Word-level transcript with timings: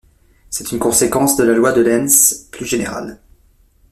C'est 0.49 0.71
une 0.71 0.79
conséquence 0.79 1.35
de 1.37 1.43
la 1.43 1.53
loi 1.53 1.73
de 1.73 1.81
Lenz, 1.83 2.47
plus 2.49 2.65
générale. 2.65 3.21